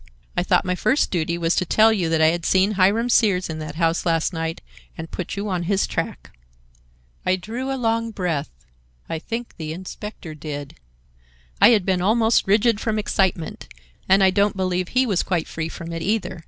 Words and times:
I 0.35 0.41
thought 0.41 0.65
my 0.65 0.73
first 0.73 1.11
duty 1.11 1.37
was 1.37 1.55
to 1.57 1.63
tell 1.63 1.93
you 1.93 2.09
that 2.09 2.23
I 2.23 2.29
had 2.29 2.43
seen 2.43 2.71
Hiram 2.71 3.07
Sears 3.07 3.51
in 3.51 3.59
that 3.59 3.75
house 3.75 4.03
last 4.03 4.33
night 4.33 4.59
and 4.97 5.11
put 5.11 5.35
you 5.35 5.47
on 5.47 5.61
his 5.69 5.85
track." 5.85 6.35
I 7.23 7.35
drew 7.35 7.71
a 7.71 7.77
long 7.77 8.09
breath,—I 8.09 9.19
think 9.19 9.57
the 9.57 9.73
inspector 9.73 10.33
did. 10.33 10.73
I 11.61 11.69
had 11.69 11.85
been 11.85 12.01
almost 12.01 12.47
rigid 12.47 12.79
from 12.79 12.97
excitement, 12.97 13.67
and 14.09 14.23
I 14.23 14.31
don't 14.31 14.57
believe 14.57 14.87
he 14.87 15.05
was 15.05 15.21
quite 15.21 15.47
free 15.47 15.69
from 15.69 15.93
it 15.93 16.01
either. 16.01 16.39